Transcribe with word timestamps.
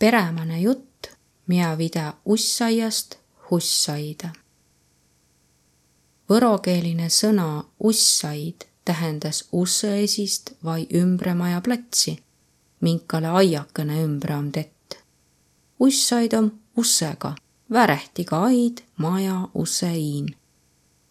perämane 0.00 0.60
jutt, 0.60 1.06
miä 1.46 1.78
vida 1.78 2.14
ussaiast 2.24 3.14
hussaida. 3.50 4.28
Võrokeeline 6.30 7.08
sõna 7.12 7.64
ussaid 7.78 8.64
tähendas 8.84 9.44
usseesist 9.52 10.52
vai 10.64 10.86
ümbremaja 10.94 11.60
platsi, 11.60 12.14
minkale 12.80 13.28
aiakene 13.28 14.02
ümbre 14.02 14.36
on 14.36 14.52
tett. 14.52 14.94
ussaid 15.80 16.32
on 16.32 16.52
ussega, 16.76 17.34
värehtiga 17.72 18.42
aid, 18.42 18.80
maja, 18.96 19.48
usse 19.54 19.92
iin. 19.96 20.36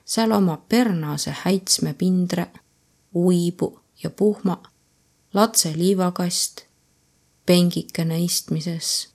seal 0.06 0.32
omab 0.32 0.66
pernase 0.70 1.36
häitsme 1.44 1.94
pindre, 1.94 2.48
uibu 3.16 3.80
ja 4.04 4.10
puhma, 4.10 4.64
latse 5.34 5.74
liivakast, 5.78 6.69
pengikene 7.50 8.20
istmises 8.22 9.10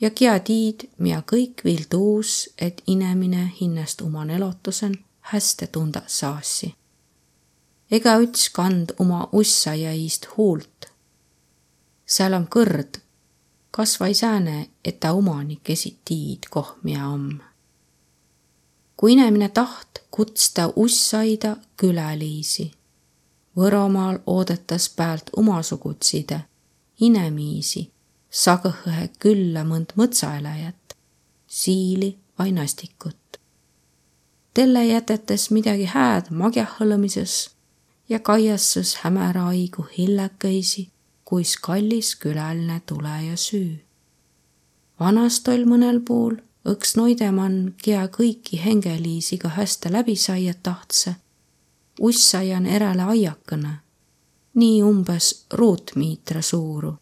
ja 0.00 0.10
kia 0.10 0.34
tiid, 0.42 0.88
mida 0.98 1.22
kõik 1.22 1.62
viil 1.64 1.86
tuus, 1.90 2.50
et 2.58 2.82
inemine 2.90 3.46
hinnast 3.60 4.02
oman 4.02 4.30
elotusen 4.34 4.98
hästi 5.30 5.70
tunda 5.70 6.02
saasi 6.06 6.72
ega 7.92 8.16
üts 8.24 8.48
kand 8.56 8.94
oma 8.98 9.28
ussa 9.32 9.74
jäist 9.76 10.26
huult. 10.36 10.88
seal 12.06 12.34
on 12.34 12.46
kõrd, 12.56 12.98
kasvai 13.70 14.14
sääne, 14.14 14.68
et 14.84 15.00
ta 15.00 15.12
omanik 15.12 15.70
esi 15.70 15.98
tiid, 16.04 16.48
koh 16.50 16.76
mia 16.82 17.06
om. 17.06 17.40
kui 18.96 19.12
inemine 19.12 19.48
taht 19.48 20.02
kutsta 20.10 20.72
ussaida 20.76 21.56
külaliisi. 21.76 22.72
Võromaal 23.56 24.18
oodatas 24.26 24.88
päält 24.96 25.30
omasugutside 25.36 26.40
inemiisi, 27.00 27.90
sagõhõhe 28.30 29.08
külla 29.18 29.64
mõnd 29.64 29.94
mõtsaeläjät, 29.96 30.96
siili 31.46 32.18
vai 32.38 32.52
nastikut. 32.52 33.16
Telle 34.54 34.84
jätetes 34.86 35.50
midagi 35.50 35.84
hääd 35.84 36.28
magjahõlõmises 36.30 37.50
ja 38.08 38.18
kaiassus 38.18 38.96
hämära 39.04 39.46
aigu 39.46 39.86
hillekõisi, 39.98 40.90
kuis 41.24 41.56
kallis 41.56 42.16
külaline 42.16 42.80
tule 42.86 43.16
ja 43.26 43.36
süü. 43.36 43.78
vanast 45.00 45.48
oll 45.48 45.64
mõnel 45.64 46.00
puul 46.00 46.36
õks 46.68 46.96
noidemann, 46.96 47.72
kia 47.82 48.06
kõiki 48.08 48.60
hengeliisiga 48.64 49.48
hästi 49.48 49.92
läbi 49.92 50.16
saia 50.16 50.54
tahtse, 50.54 51.14
ussaian 52.00 52.66
erale 52.66 53.02
aiakõne, 53.02 53.72
nii 54.54 54.82
umbes 54.82 55.46
ruutmiitra 55.52 56.42
suuru, 56.42 56.94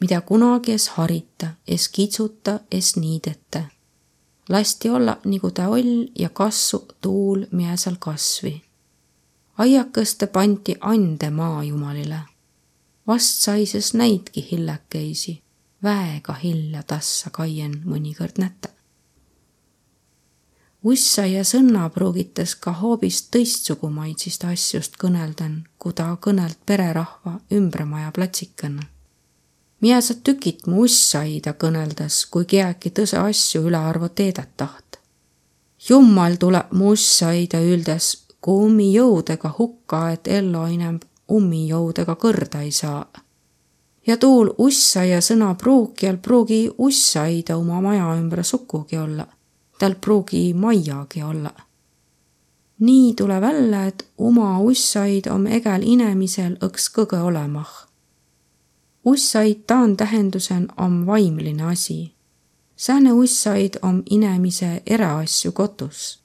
mida 0.00 0.20
kunagi 0.20 0.72
es 0.72 0.88
harita, 0.88 1.54
es 1.66 1.88
kitsuta, 1.88 2.60
es 2.70 2.96
niideta. 2.96 3.64
lasti 4.48 4.90
olla, 4.90 5.16
nagu 5.24 5.50
ta 5.50 5.68
oll 5.68 6.06
ja 6.18 6.28
kassu 6.28 6.86
tuul, 7.00 7.46
miä 7.50 7.76
seal 7.76 7.96
kasvi 7.98 8.62
aiakõste 9.58 10.26
pandi 10.26 10.74
ande 10.80 11.30
maajumalile. 11.30 12.20
vast 13.06 13.42
saises 13.44 13.94
näidki 13.94 14.48
hillekeisi, 14.50 15.42
väega 15.82 16.34
hilja 16.42 16.82
tassa 16.82 17.30
kaien 17.30 17.82
mõnikord 17.84 18.38
näta. 18.38 18.68
Ussa 20.82 21.26
ja 21.26 21.44
sõnna 21.44 21.88
pruugitas 21.90 22.54
ka 22.54 22.72
hoopis 22.80 23.22
tõistsugumaitsist 23.34 24.44
asjust 24.44 24.98
kõnelden, 24.98 25.62
kui 25.78 25.92
ta 25.92 26.08
kõnelt 26.20 26.58
pererahva 26.66 27.38
ümbremaja 27.52 28.12
platsikõne. 28.12 28.88
Mia 29.82 30.00
sa 30.00 30.14
tükit 30.14 30.66
mu 30.66 30.84
ussaida 30.86 31.54
kõneldes, 31.58 32.26
kui 32.30 32.44
kiäki 32.46 32.90
tõse 32.90 33.18
asju 33.18 33.66
ülearvu 33.66 34.08
teedet 34.08 34.56
taht. 34.56 34.98
jummal 35.88 36.36
tuleb 36.38 36.70
mu 36.72 36.92
ussaida 36.94 37.58
üldes 37.60 38.22
kui 38.40 38.66
ummijõudega 38.66 39.54
hukka, 39.58 40.10
et 40.10 40.28
ellu 40.28 40.66
inem 40.66 41.00
ummijõudega 41.30 42.14
kõrda 42.14 42.62
ei 42.62 42.70
saa. 42.70 43.06
ja 44.06 44.16
tuul 44.16 44.54
ussa 44.58 45.04
ja 45.04 45.20
sõna 45.20 45.54
pruukijal 45.54 46.16
pruugi 46.16 46.70
ussaida 46.78 47.56
oma 47.56 47.80
maja 47.80 48.14
ümber 48.18 48.44
sukugi 48.44 48.98
olla, 48.98 49.26
tal 49.82 49.94
pruugi 49.94 50.54
majagi 50.54 51.22
olla. 51.22 51.50
nii 52.78 53.14
tule 53.14 53.40
välja, 53.40 53.84
et 53.86 54.06
oma 54.18 54.58
ussaid 54.58 55.26
om 55.26 55.46
egel 55.46 55.82
inemisel 55.82 56.52
õks 56.62 56.84
kõige 56.94 57.18
olemah. 57.18 57.70
ussaid 59.04 59.64
taan 59.66 59.96
tähendusen 59.96 60.68
om 60.76 61.06
vaimline 61.06 61.64
asi. 61.64 62.14
sääne 62.76 63.12
ussaid 63.12 63.78
om 63.82 64.02
inemise 64.10 64.82
eraasju 64.86 65.52
kotus 65.52 66.22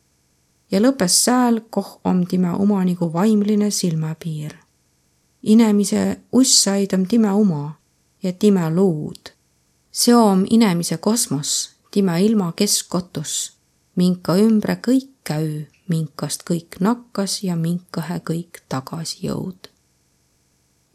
ja 0.72 0.80
lõppes 0.80 1.18
sääl, 1.26 1.62
koh 1.70 2.00
om 2.04 2.28
timä 2.28 2.54
omanigu 2.56 3.14
vaimline 3.14 3.72
silmapiir. 3.72 4.54
inemise 5.44 6.22
ussaid 6.32 6.94
om 6.94 7.06
timä 7.08 7.34
oma 7.34 7.80
ja 8.24 8.34
timä 8.34 8.70
luud. 8.70 9.34
see 9.92 10.16
om 10.16 10.46
inemise 10.50 10.98
kosmos, 10.98 11.77
timä 11.92 12.18
ilma 12.18 12.52
keskkotus, 12.52 13.54
minka 13.96 14.36
ümbre 14.36 14.78
kõik 14.88 15.10
käü, 15.24 15.66
minkast 15.88 16.44
kõik 16.50 16.80
nakkas 16.80 17.44
ja 17.44 17.56
minkahe 17.56 18.20
kõik 18.20 18.62
tagasi 18.70 19.28
jõud. 19.28 19.70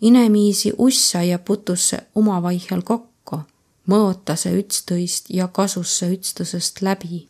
inemiisi 0.00 0.72
ussa 0.78 1.22
ja 1.22 1.38
putusse 1.38 1.98
omavaihel 2.14 2.82
kokku, 2.82 3.40
mõõtase 3.86 4.50
ütstõist 4.58 5.30
ja 5.30 5.48
kasusse 5.48 6.10
ütstõsest 6.10 6.82
läbi 6.82 7.28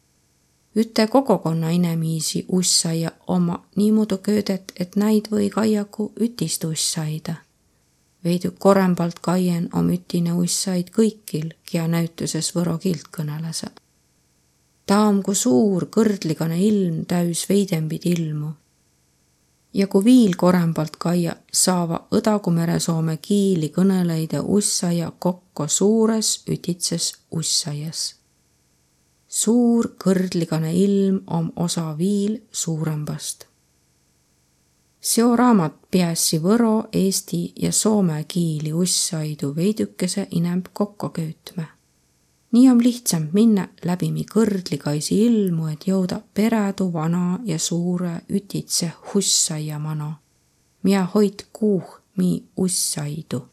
üte 0.77 1.07
kogukonna 1.07 1.71
inemiisi 1.71 2.47
ussaia 2.49 3.11
oma 3.27 3.65
niimoodi 3.77 4.19
köödet, 4.23 4.73
et 4.81 4.97
näid 4.97 5.29
või 5.33 5.51
kaiaku 5.51 6.13
ütist 6.21 6.65
ussaida. 6.65 7.35
Veidi 8.25 8.51
korembalt 8.59 9.19
kaien 9.21 9.69
om 9.73 9.91
ütine 9.91 10.33
ussaid 10.33 10.91
kõikil, 10.95 11.53
kia 11.67 11.89
näütuses 11.89 12.53
võro 12.57 12.79
kiilt 12.79 13.11
kõnelese. 13.17 13.71
ta 14.87 15.01
om 15.09 15.23
kui 15.23 15.35
suur 15.35 15.87
kõrdligane 15.87 16.59
ilm 16.61 17.05
täis 17.05 17.49
veidembid 17.49 18.07
ilmu. 18.07 18.51
ja 19.75 19.87
kui 19.87 20.05
viil 20.05 20.37
korembalt 20.37 20.97
kaia, 20.97 21.37
saava 21.53 22.07
Õdagu-Meresoome 22.11 23.17
kiili 23.23 23.69
kõneleide 23.69 24.41
ussaia 24.41 25.13
kokku 25.19 25.69
suures 25.69 26.43
ütitses 26.49 27.15
ussaias 27.31 28.23
suur 29.33 29.95
kõrdligane 29.97 30.75
ilm 30.77 31.23
om 31.27 31.49
osa 31.57 31.95
viil 31.99 32.37
suurembast. 32.53 33.47
Seo 35.03 35.37
raamat 35.37 35.75
piässi 35.91 36.39
võro, 36.39 36.85
eesti 36.93 37.53
ja 37.59 37.73
soome 37.73 38.25
kiili 38.29 38.73
ussaidu 38.73 39.57
veidükese 39.57 40.27
inemb 40.31 40.67
kokku 40.73 41.09
köütme. 41.09 41.67
nii 42.53 42.71
om 42.71 42.81
lihtsam 42.81 43.29
minna 43.33 43.69
läbi 43.85 44.11
mi 44.13 44.25
kõrdligaisi 44.35 45.19
ilmu, 45.27 45.67
et 45.67 45.87
jõuda 45.87 46.21
peredu 46.35 46.93
vana 46.93 47.39
ja 47.45 47.59
suure 47.59 48.21
ütitse 48.29 48.93
hussaia 49.15 49.79
mano, 49.79 50.13
miä 50.83 51.05
hoid 51.15 51.47
kuuh 51.53 52.01
mi 52.17 52.45
ussaidu. 52.57 53.49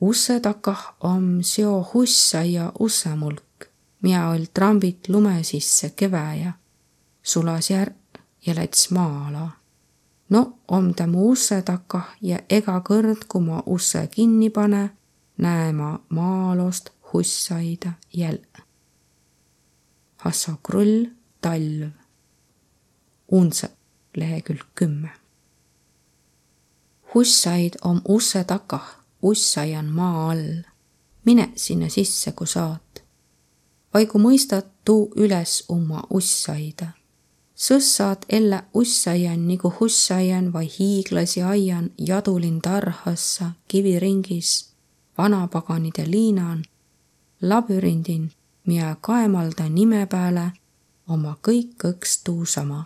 usse 0.00 0.40
takah 0.40 0.94
om 1.00 1.42
seo 1.42 1.90
hussaia 1.94 2.72
ussemulk 2.78 3.42
Mia 4.02 4.28
oll 4.28 4.44
trambit 4.54 5.08
lume 5.08 5.42
sisse 5.42 5.90
keväjä, 5.90 6.52
sulas 7.22 7.70
järv 7.70 7.92
ja 8.46 8.54
läts 8.54 8.90
maa-ala. 8.90 9.59
No 10.30 10.58
om 10.68 10.94
ta 10.94 11.06
mu 11.06 11.30
usse 11.32 11.62
takah 11.62 12.16
ja 12.22 12.38
ega 12.48 12.78
kõrd, 12.86 13.26
kui 13.28 13.42
ma 13.44 13.62
usse 13.66 14.06
kinni 14.12 14.50
pane, 14.50 14.90
näe 15.38 15.72
ma 15.72 15.98
maa-alost 16.08 16.90
hussaida 17.12 17.92
jälle. 18.12 18.62
Hasso 20.16 20.52
Krull, 20.62 21.06
talv. 21.40 21.90
Unse, 23.32 23.70
lehekülg 24.16 24.66
kümme. 24.74 25.10
hussaid 27.14 27.74
om 27.82 28.00
usse 28.08 28.44
takah, 28.44 28.96
ussaian 29.22 29.86
maa 29.86 30.30
all. 30.30 30.62
mine 31.24 31.52
sinna 31.56 31.88
sisse, 31.88 32.32
kui 32.32 32.46
saad 32.46 32.90
vai 33.94 34.06
kui 34.06 34.22
mõistad 34.22 34.66
tuu 34.84 35.10
üles 35.16 35.64
oma 35.68 36.02
ussaida. 36.10 36.92
Sõssaad 37.60 38.22
elle 38.32 38.62
ussaian 38.74 39.42
nagu 39.48 39.68
hussaian 39.80 40.52
vai 40.52 40.64
hiiglasi 40.78 41.42
aian 41.42 41.90
jadulin 41.98 42.60
tarhassa 42.64 43.50
kiviringis, 43.68 44.70
vanapaganide 45.18 46.06
liinan, 46.10 46.64
labürindin, 47.42 48.30
mia 48.66 48.96
kaemalda 49.00 49.68
nime 49.68 50.06
peale 50.06 50.52
oma 51.08 51.36
kõik 51.48 51.84
õks 51.84 52.22
tuusama. 52.24 52.84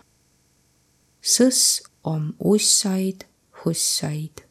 sõss 1.21 1.81
om 2.03 2.33
ussaid, 2.39 3.23
hussaid 3.63 4.44